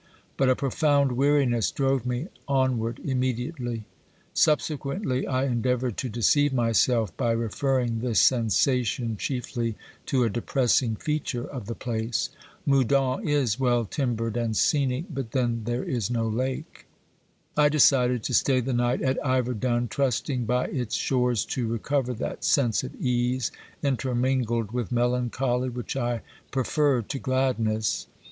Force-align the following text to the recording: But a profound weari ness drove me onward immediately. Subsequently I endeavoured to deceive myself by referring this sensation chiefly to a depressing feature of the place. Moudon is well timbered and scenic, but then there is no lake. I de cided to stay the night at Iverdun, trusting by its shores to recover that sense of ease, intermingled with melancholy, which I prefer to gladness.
But 0.35 0.49
a 0.49 0.55
profound 0.55 1.11
weari 1.11 1.47
ness 1.47 1.69
drove 1.69 2.07
me 2.07 2.25
onward 2.47 2.99
immediately. 3.05 3.83
Subsequently 4.33 5.27
I 5.27 5.45
endeavoured 5.45 5.95
to 5.97 6.09
deceive 6.09 6.51
myself 6.53 7.15
by 7.17 7.33
referring 7.33 7.99
this 7.99 8.19
sensation 8.19 9.15
chiefly 9.15 9.75
to 10.07 10.23
a 10.23 10.29
depressing 10.31 10.95
feature 10.95 11.45
of 11.45 11.67
the 11.67 11.75
place. 11.75 12.31
Moudon 12.65 13.21
is 13.27 13.59
well 13.59 13.85
timbered 13.85 14.37
and 14.37 14.57
scenic, 14.57 15.05
but 15.13 15.33
then 15.33 15.65
there 15.65 15.83
is 15.83 16.09
no 16.09 16.27
lake. 16.27 16.87
I 17.55 17.69
de 17.69 17.79
cided 17.79 18.23
to 18.23 18.33
stay 18.33 18.59
the 18.59 18.73
night 18.73 19.03
at 19.03 19.23
Iverdun, 19.23 19.87
trusting 19.89 20.45
by 20.45 20.65
its 20.65 20.95
shores 20.95 21.45
to 21.45 21.67
recover 21.67 22.15
that 22.15 22.43
sense 22.43 22.81
of 22.83 22.95
ease, 22.95 23.51
intermingled 23.83 24.71
with 24.71 24.91
melancholy, 24.91 25.69
which 25.69 25.95
I 25.95 26.21
prefer 26.49 27.03
to 27.03 27.19
gladness. 27.19 28.07